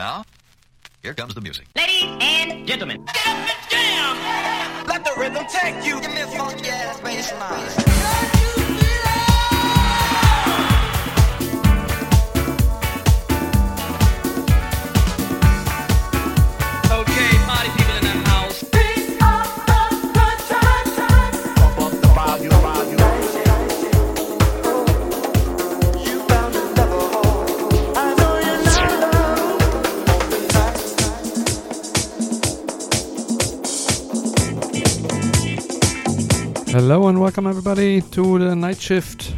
Now, 0.00 0.24
here 1.02 1.12
comes 1.12 1.34
the 1.34 1.42
music. 1.42 1.66
Ladies 1.76 2.04
and 2.22 2.66
gentlemen, 2.66 3.04
get 3.04 3.26
up 3.26 3.36
and 3.36 3.70
jam! 3.70 4.86
Let 4.86 5.04
the 5.04 5.12
rhythm 5.18 5.44
take 5.46 5.84
you. 5.84 6.00
Give 6.00 6.14
me 6.14 6.22
a 6.22 6.26
funky 6.26 6.70
ass 6.70 6.98
bass 7.02 7.30
line. 7.34 8.39
Hello 36.82 37.08
and 37.08 37.20
welcome 37.20 37.46
everybody 37.46 38.00
to 38.00 38.38
the 38.38 38.56
night 38.56 38.80
shift 38.80 39.34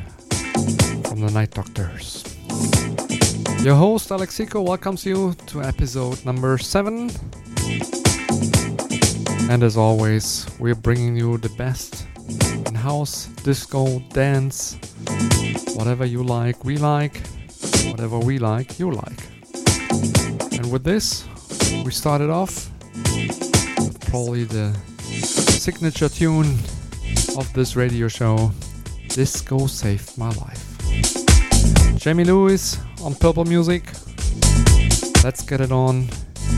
from 1.08 1.22
the 1.22 1.30
Night 1.34 1.50
Doctors. 1.50 2.22
Your 3.64 3.74
host 3.74 4.12
Alexico 4.12 4.62
welcomes 4.62 5.04
you 5.04 5.34
to 5.48 5.60
episode 5.60 6.24
number 6.24 6.56
7. 6.56 7.10
And 9.50 9.64
as 9.64 9.76
always, 9.76 10.46
we're 10.60 10.76
bringing 10.76 11.16
you 11.16 11.36
the 11.36 11.48
best 11.58 12.06
in 12.68 12.76
house, 12.76 13.26
disco, 13.42 13.98
dance, 14.10 14.78
whatever 15.74 16.04
you 16.04 16.22
like, 16.22 16.64
we 16.64 16.76
like, 16.76 17.26
whatever 17.90 18.20
we 18.20 18.38
like, 18.38 18.78
you 18.78 18.92
like. 18.92 19.20
And 20.52 20.70
with 20.70 20.84
this, 20.84 21.26
we 21.84 21.90
started 21.90 22.30
off 22.30 22.70
with 22.94 23.98
probably 24.08 24.44
the 24.44 24.72
signature 25.24 26.08
tune 26.08 26.56
of 27.36 27.52
this 27.54 27.76
radio 27.76 28.08
show, 28.08 28.50
Disco 29.08 29.66
Saved 29.66 30.18
My 30.18 30.30
Life. 30.30 31.96
Jamie 31.96 32.24
Lewis 32.24 32.78
on 33.02 33.14
Purple 33.14 33.44
Music. 33.44 33.84
Let's 35.24 35.42
get 35.42 35.60
it 35.60 35.72
on 35.72 36.08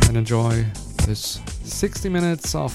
and 0.08 0.16
enjoy 0.16 0.64
this 1.06 1.40
60 1.64 2.08
minutes 2.08 2.54
of 2.54 2.72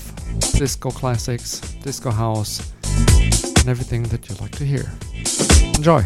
disco 0.53 0.91
classics, 0.91 1.59
disco 1.83 2.11
house, 2.11 2.71
and 2.83 3.67
everything 3.67 4.03
that 4.03 4.29
you 4.29 4.35
like 4.35 4.51
to 4.51 4.65
hear. 4.65 4.89
Enjoy! 5.75 6.03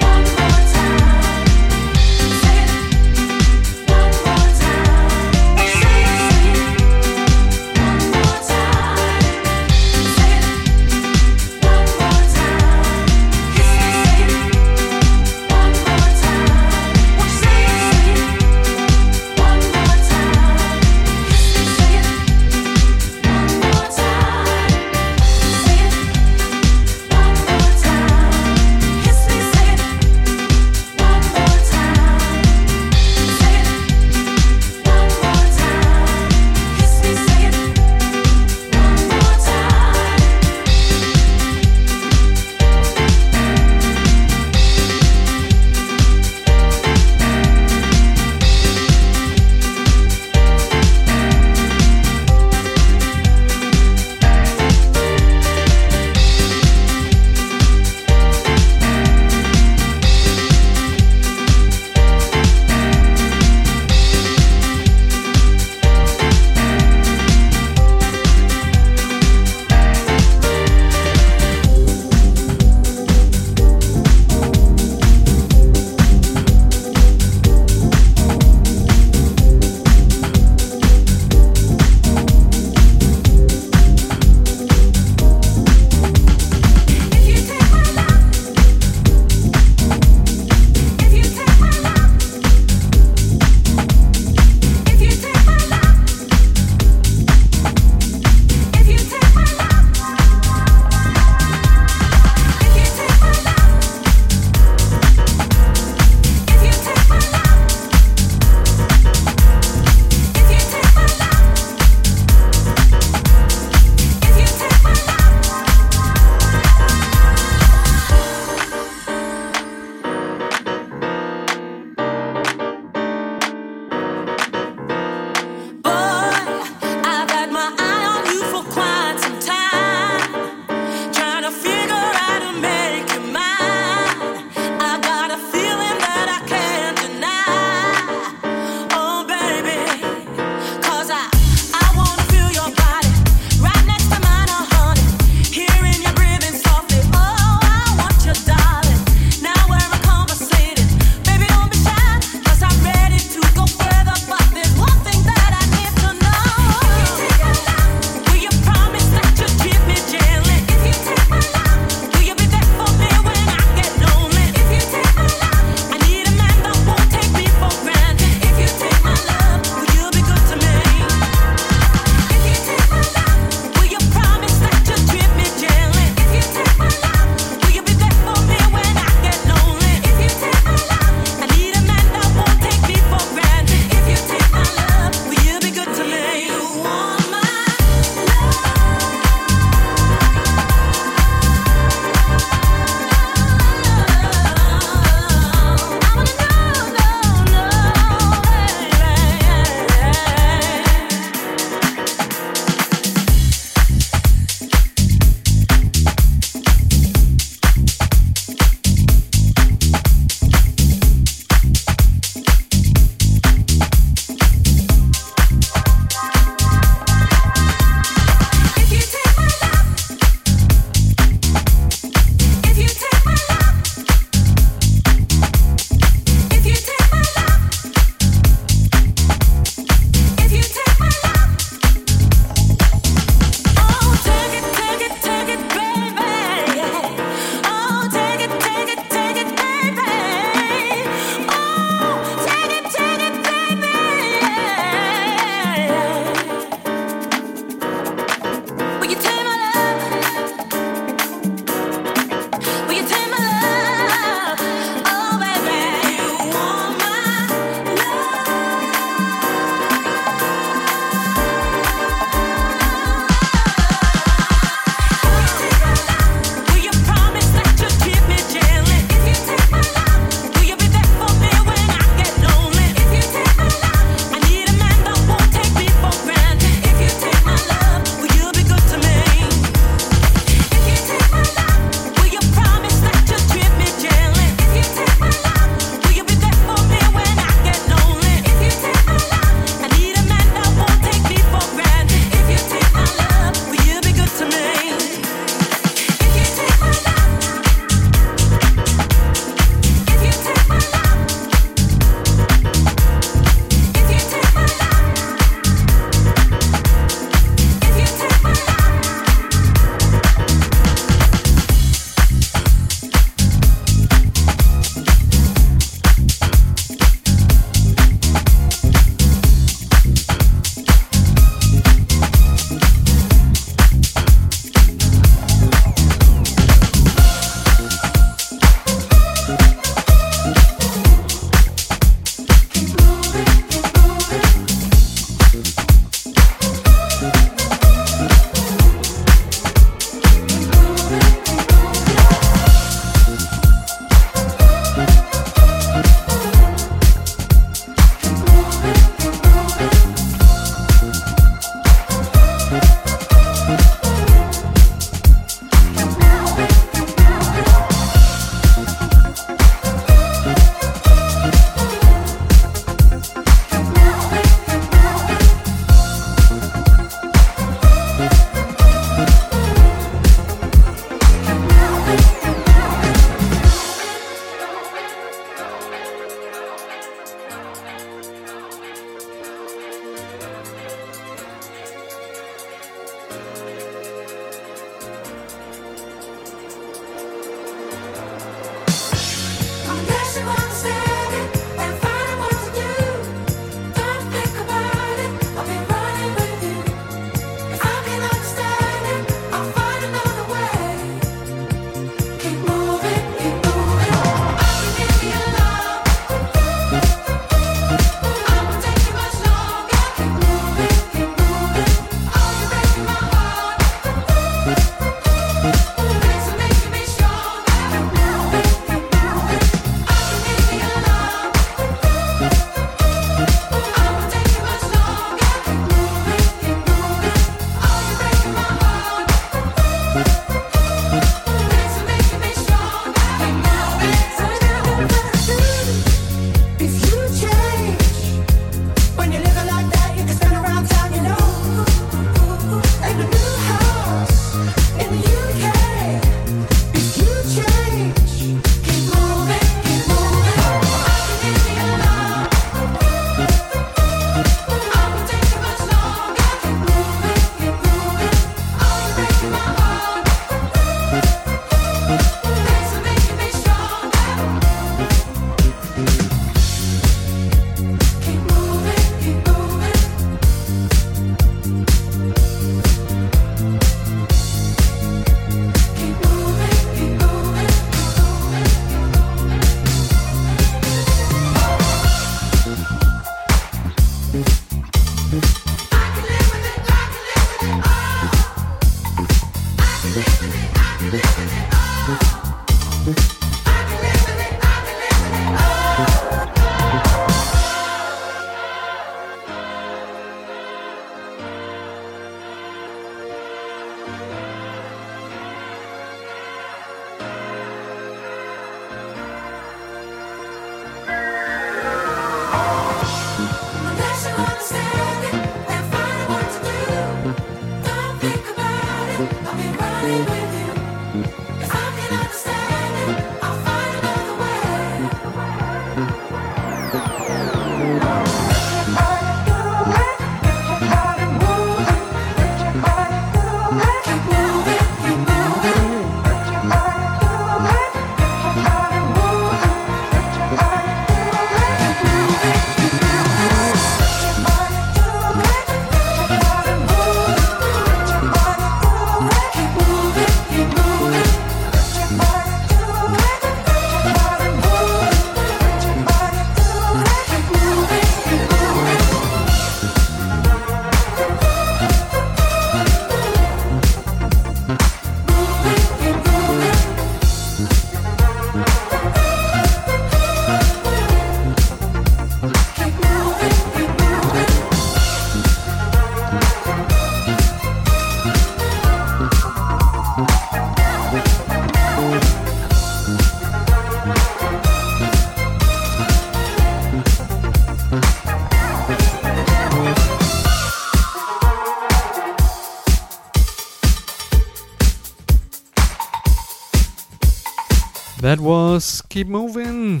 keep 599.20 599.28
moving. 599.28 600.00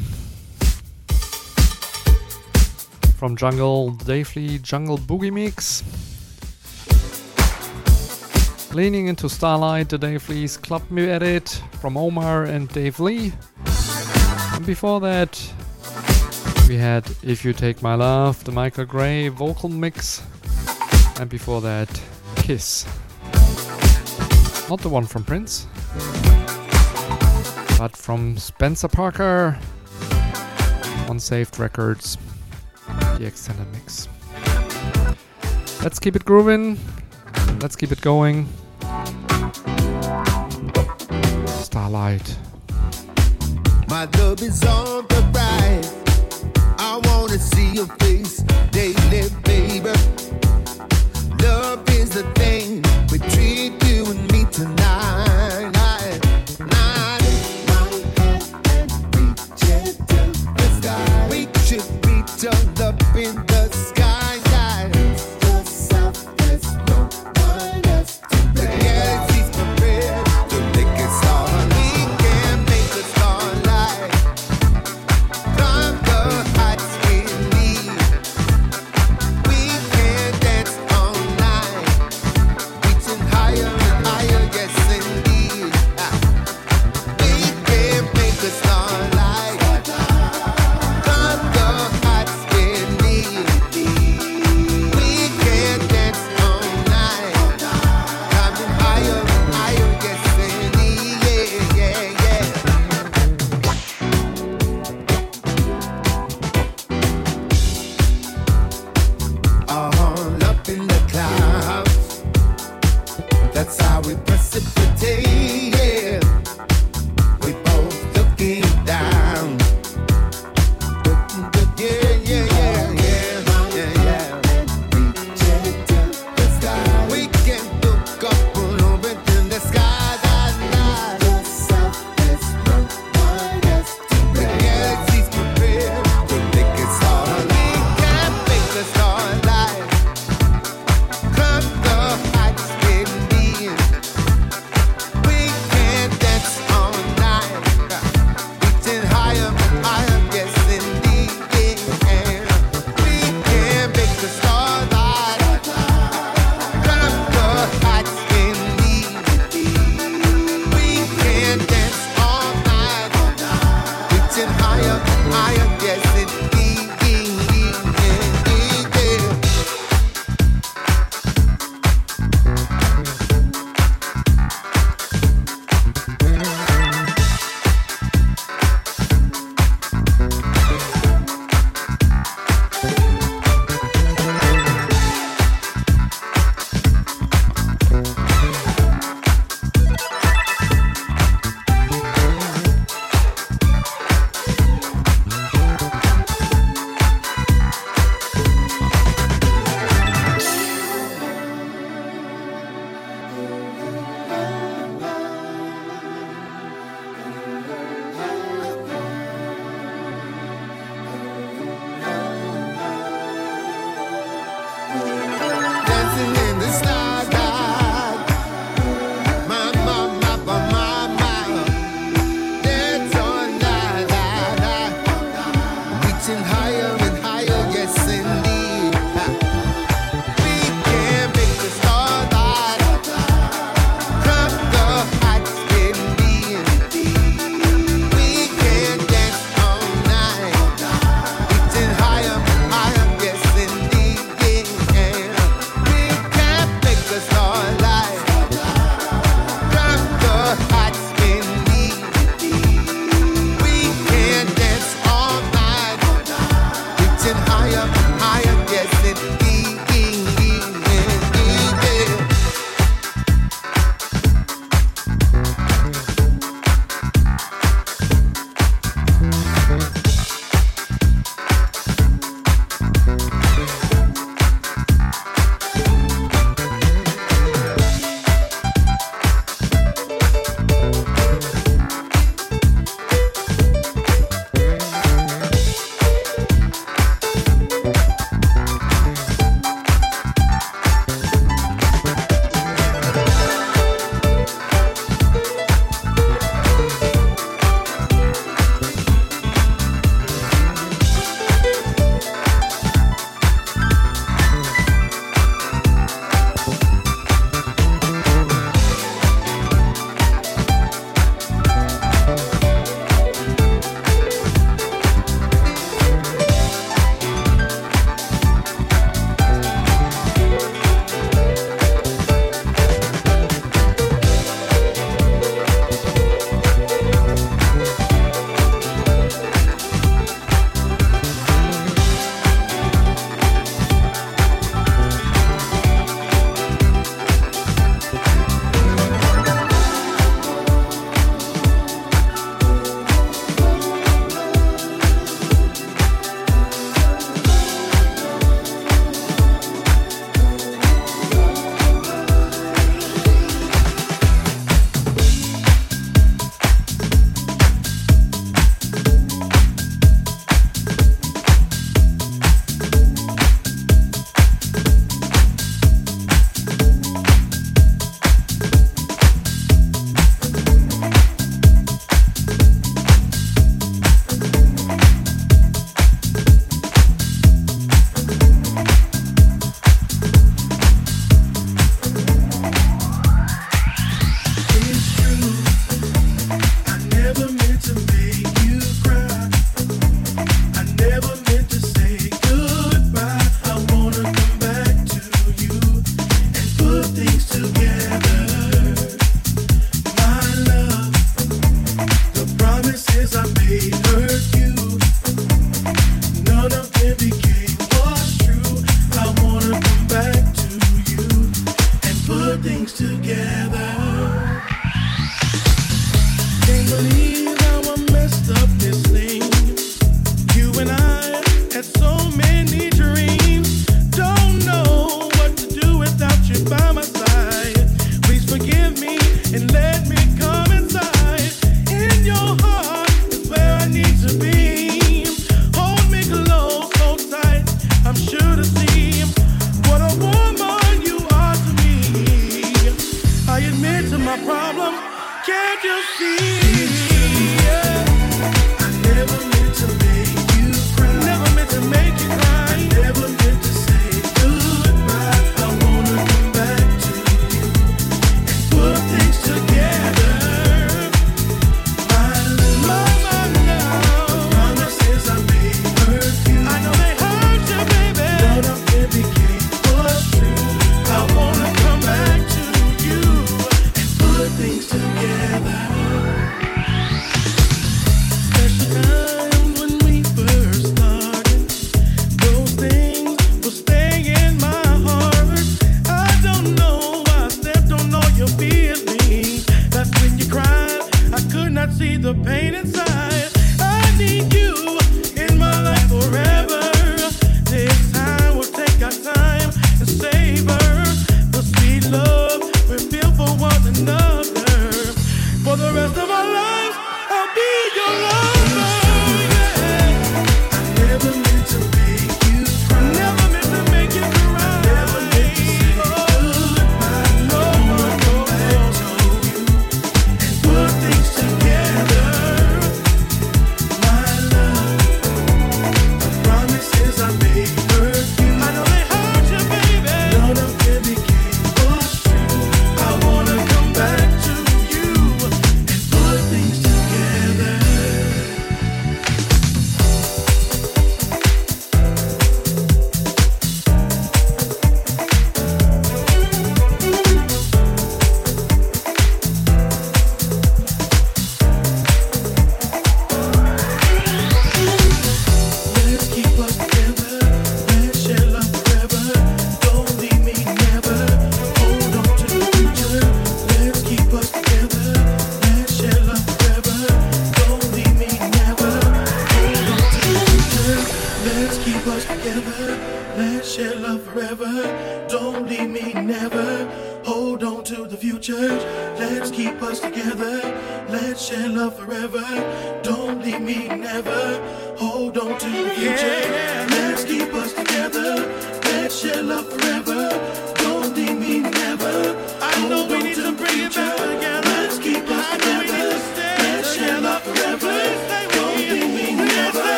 From 3.18 3.36
Jungle 3.36 3.90
Dave 3.90 4.34
Lee 4.34 4.58
Jungle 4.58 4.96
Boogie 4.96 5.30
Mix. 5.30 5.82
Leaning 8.72 9.08
into 9.08 9.28
Starlight, 9.28 9.90
the 9.90 9.98
Dave 9.98 10.26
Lee's 10.30 10.56
Club 10.56 10.90
Me 10.90 11.04
edit 11.04 11.62
from 11.82 11.98
Omar 11.98 12.44
and 12.44 12.66
Dave 12.70 12.98
Lee. 12.98 13.34
And 14.54 14.64
before 14.64 15.00
that, 15.00 15.32
we 16.66 16.78
had 16.78 17.04
If 17.22 17.44
You 17.44 17.52
Take 17.52 17.82
My 17.82 17.96
Love, 17.96 18.42
the 18.44 18.52
Michael 18.52 18.86
Gray 18.86 19.28
vocal 19.28 19.68
mix. 19.68 20.22
And 21.20 21.28
before 21.28 21.60
that, 21.60 21.90
Kiss. 22.36 22.86
Not 24.70 24.80
the 24.80 24.88
one 24.88 25.04
from 25.04 25.24
Prince 25.24 25.66
but 27.80 27.96
from 27.96 28.36
Spencer 28.36 28.88
Parker 28.88 29.58
on 31.08 31.18
Saved 31.18 31.58
Records, 31.58 32.18
the 33.16 33.24
extended 33.24 33.66
mix. 33.72 34.06
Let's 35.82 35.98
keep 35.98 36.14
it 36.14 36.26
grooving, 36.26 36.78
let's 37.62 37.76
keep 37.76 37.90
it 37.90 38.02
going. 38.02 38.46
Starlight. 41.46 42.36
My 43.88 44.06
love 44.18 44.42
is 44.42 44.62
on 44.62 45.06
the 45.06 45.30
rise. 45.34 45.94
I 46.78 47.00
wanna 47.04 47.38
see 47.38 47.70
your 47.72 47.86
face 47.96 48.42
daily, 48.72 49.30
baby. 49.44 49.88
Love 51.42 51.88
is 51.88 52.10
the 52.10 52.30
thing 52.34 52.82
between 53.08 53.80
you 53.86 54.04
and 54.04 54.30
me 54.32 54.44
tonight. 54.52 55.09
don't 62.42 62.69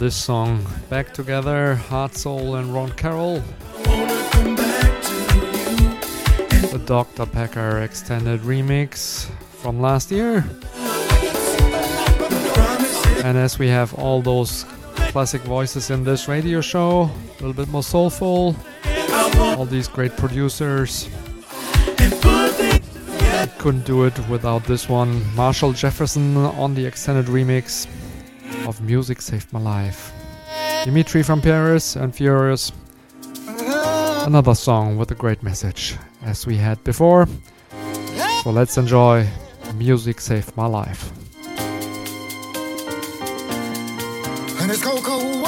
this 0.00 0.16
song 0.16 0.66
back 0.88 1.12
together, 1.12 1.78
Hardsoul 1.90 2.58
and 2.58 2.72
Ron 2.72 2.90
Carroll. 2.92 3.40
The 6.70 6.82
Dr. 6.86 7.26
Packer 7.26 7.82
extended 7.82 8.40
remix 8.40 9.28
from 9.60 9.78
last 9.78 10.10
year. 10.10 10.42
And 13.26 13.36
as 13.36 13.58
we 13.58 13.68
have 13.68 13.92
all 13.92 14.22
those 14.22 14.64
classic 15.12 15.42
voices 15.42 15.90
in 15.90 16.02
this 16.02 16.28
radio 16.28 16.62
show, 16.62 17.02
a 17.02 17.34
little 17.34 17.52
bit 17.52 17.68
more 17.68 17.82
soulful, 17.82 18.56
all 19.36 19.66
these 19.66 19.86
great 19.86 20.16
producers. 20.16 21.10
I 21.98 23.50
couldn't 23.58 23.84
do 23.84 24.04
it 24.04 24.18
without 24.30 24.64
this 24.64 24.88
one. 24.88 25.22
Marshall 25.36 25.74
Jefferson 25.74 26.38
on 26.38 26.74
the 26.74 26.86
extended 26.86 27.26
remix 27.26 27.86
of 28.70 28.80
Music 28.80 29.20
Saved 29.20 29.52
My 29.52 29.58
Life. 29.58 30.12
Dimitri 30.84 31.24
from 31.24 31.40
Paris 31.42 31.96
and 31.96 32.14
Fiorious. 32.14 32.70
Another 34.24 34.54
song 34.54 34.96
with 34.96 35.10
a 35.10 35.16
great 35.16 35.42
message, 35.42 35.96
as 36.22 36.46
we 36.46 36.56
had 36.56 36.82
before. 36.84 37.26
So 38.44 38.50
let's 38.52 38.78
enjoy 38.78 39.26
Music 39.74 40.20
Saved 40.20 40.56
My 40.56 40.66
Life. 40.66 41.10
And 44.60 44.70
it's 44.70 44.84
cold, 44.84 45.02
cold. 45.02 45.40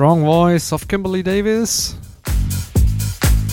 Strong 0.00 0.24
voice 0.24 0.72
of 0.72 0.88
Kimberley 0.88 1.22
Davis 1.22 1.94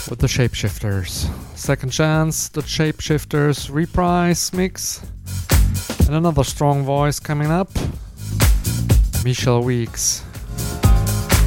with 0.10 0.20
the 0.20 0.28
Shapeshifters. 0.28 1.28
Second 1.58 1.90
chance, 1.90 2.48
the 2.48 2.62
Shapeshifters 2.62 3.70
reprise 3.70 4.54
mix. 4.54 5.06
And 6.08 6.16
another 6.16 6.46
strong 6.46 6.86
voice 6.86 7.20
coming 7.20 7.52
up 7.52 7.70
Michelle 9.26 9.62
Weeks. 9.62 10.24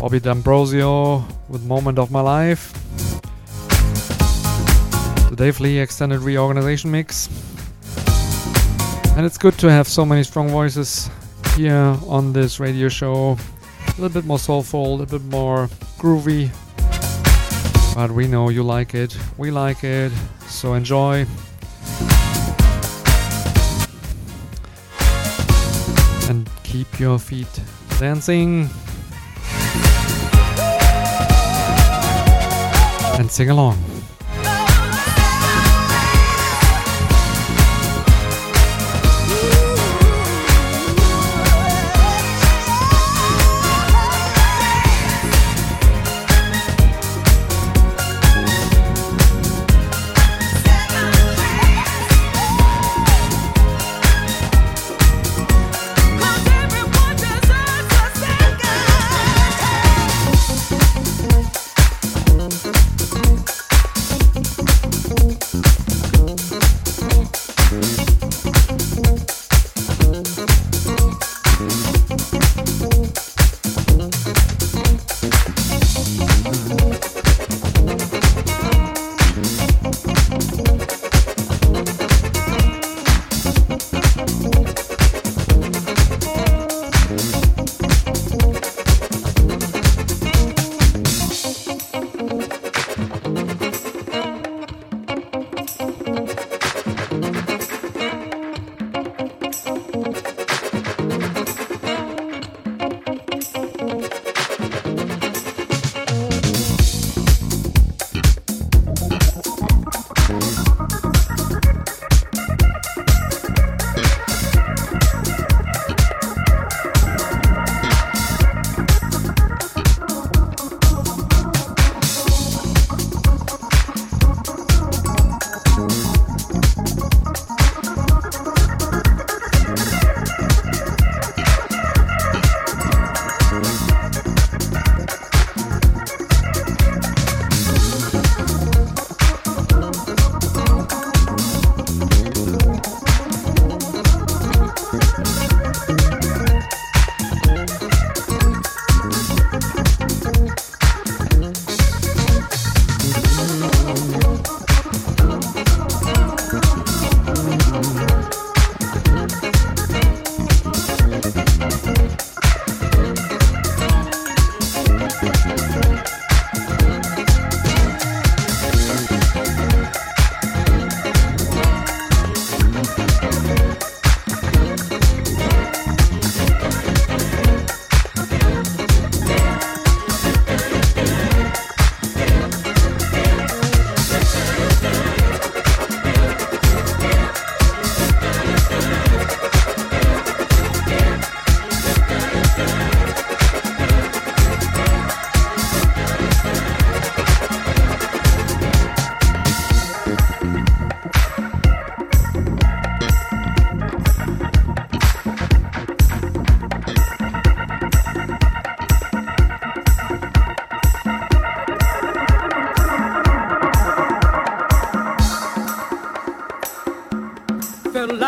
Bobby 0.02 0.20
D'Ambrosio 0.20 1.24
with 1.48 1.64
Moment 1.64 1.98
of 1.98 2.10
My 2.10 2.20
Life. 2.20 2.74
The 5.30 5.34
Dave 5.34 5.60
Lee 5.60 5.78
Extended 5.78 6.20
Reorganization 6.20 6.90
Mix. 6.90 7.30
And 9.16 9.24
it's 9.24 9.38
good 9.38 9.56
to 9.60 9.70
have 9.70 9.88
so 9.88 10.04
many 10.04 10.24
strong 10.24 10.50
voices 10.50 11.08
here 11.56 11.96
on 12.06 12.34
this 12.34 12.60
radio 12.60 12.90
show. 12.90 13.38
A 14.00 14.04
little 14.04 14.22
bit 14.22 14.26
more 14.26 14.38
soulful, 14.38 14.94
a 14.94 14.96
little 14.96 15.18
bit 15.18 15.30
more 15.30 15.68
groovy. 15.98 16.48
But 17.94 18.10
we 18.10 18.26
know 18.26 18.48
you 18.48 18.62
like 18.62 18.94
it, 18.94 19.14
we 19.36 19.50
like 19.50 19.84
it, 19.84 20.10
so 20.46 20.72
enjoy. 20.72 21.26
And 26.30 26.48
keep 26.62 26.98
your 26.98 27.18
feet 27.18 27.60
dancing. 27.98 28.70
And 33.18 33.30
sing 33.30 33.50
along. 33.50 33.89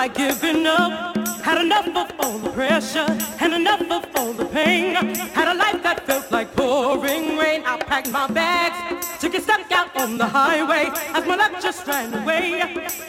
Like 0.02 0.14
giving 0.14 0.66
up. 0.66 1.16
Had 1.46 1.58
enough 1.60 1.86
of 2.02 2.08
all 2.18 2.36
the 2.38 2.50
pressure 2.50 3.06
and 3.42 3.52
enough 3.54 3.82
of 3.82 4.04
all 4.16 4.32
the 4.32 4.46
pain. 4.46 4.96
Had 5.38 5.48
a 5.54 5.56
life 5.64 5.80
that 5.84 6.04
felt 6.08 6.28
like 6.32 6.48
pouring 6.56 7.38
rain. 7.38 7.62
I 7.64 7.76
packed 7.76 8.10
my 8.10 8.26
bags, 8.26 8.78
took 9.20 9.34
a 9.34 9.40
step 9.40 9.60
out 9.70 9.90
on 9.96 10.18
the 10.18 10.26
highway 10.26 10.90
as 11.16 11.24
my 11.24 11.36
luck 11.36 11.52
just 11.62 11.86
ran 11.86 12.12
away. 12.20 12.44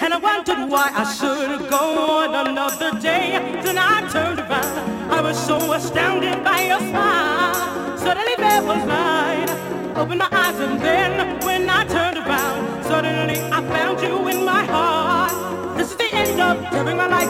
And 0.04 0.14
I 0.14 0.20
wondered 0.30 0.70
why 0.74 0.88
I 1.04 1.06
should 1.18 1.68
go 1.78 1.86
on 2.20 2.48
another 2.48 2.92
day. 3.00 3.28
Then 3.64 3.78
I 3.80 3.96
turned 4.16 4.40
around. 4.46 5.12
I 5.18 5.20
was 5.28 5.38
so 5.50 5.58
astounded 5.74 6.44
by 6.44 6.60
your 6.70 6.82
smile. 6.92 7.98
Suddenly 7.98 8.36
there 8.38 8.64
was 8.70 8.82
light. 8.86 9.50
Opened 9.96 10.20
my 10.20 10.30
eyes 10.32 10.60
and 10.60 10.80
then 10.80 11.40
when 11.46 11.70
I 11.70 11.83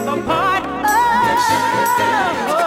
apart. 0.06 0.64
Oh, 2.46 2.63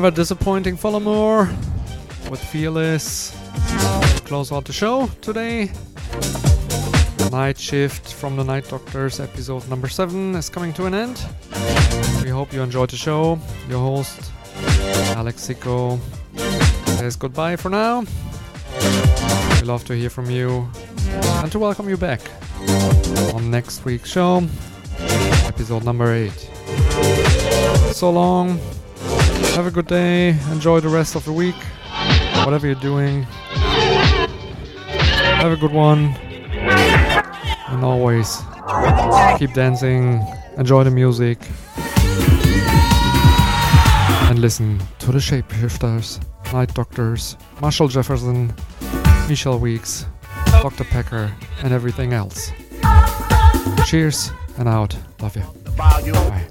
never 0.00 0.16
disappointing 0.16 0.78
Folamour 0.78 1.46
with 2.30 2.42
Fearless. 2.42 3.36
Close 4.24 4.50
out 4.50 4.64
the 4.64 4.72
show 4.72 5.08
today. 5.20 5.70
Night 7.30 7.58
Shift 7.58 8.14
from 8.14 8.34
the 8.34 8.42
Night 8.42 8.66
Doctors 8.66 9.20
episode 9.20 9.68
number 9.68 9.88
7 9.88 10.34
is 10.36 10.48
coming 10.48 10.72
to 10.72 10.86
an 10.86 10.94
end. 10.94 11.22
We 12.24 12.30
hope 12.30 12.50
you 12.50 12.62
enjoyed 12.62 12.88
the 12.88 12.96
show. 12.96 13.38
Your 13.68 13.80
host, 13.80 14.32
Alex 15.18 15.46
Sicko, 15.46 16.00
says 16.96 17.16
goodbye 17.16 17.56
for 17.56 17.68
now. 17.68 18.04
We 19.60 19.66
love 19.66 19.84
to 19.84 19.94
hear 19.94 20.08
from 20.08 20.30
you 20.30 20.66
and 21.42 21.52
to 21.52 21.58
welcome 21.58 21.90
you 21.90 21.98
back 21.98 22.22
on 23.34 23.50
next 23.50 23.84
week's 23.84 24.08
show, 24.08 24.48
episode 25.44 25.84
number 25.84 26.10
8. 26.10 26.30
So 27.92 28.10
long. 28.10 28.58
Have 29.54 29.66
a 29.66 29.70
good 29.70 29.86
day. 29.86 30.30
Enjoy 30.50 30.80
the 30.80 30.88
rest 30.88 31.16
of 31.16 31.24
the 31.24 31.32
week. 31.32 31.56
Whatever 32.44 32.66
you're 32.66 32.76
doing. 32.76 33.24
Have 35.40 35.52
a 35.52 35.56
good 35.56 35.72
one. 35.72 36.14
And 37.68 37.84
always 37.84 38.38
keep 39.38 39.52
dancing, 39.54 40.24
enjoy 40.58 40.84
the 40.84 40.90
music, 40.90 41.38
and 44.28 44.38
listen 44.38 44.80
to 45.00 45.12
the 45.12 45.18
Shapeshifters, 45.18 46.20
Night 46.52 46.74
Doctors, 46.74 47.36
Marshall 47.60 47.88
Jefferson, 47.88 48.52
Michelle 49.28 49.58
Weeks, 49.58 50.06
Dr. 50.46 50.84
Packer, 50.84 51.32
and 51.62 51.72
everything 51.72 52.12
else. 52.12 52.52
Cheers 53.86 54.30
and 54.58 54.68
out. 54.68 54.96
Love 55.20 55.36
you. 55.36 55.44
Bye. 55.76 56.46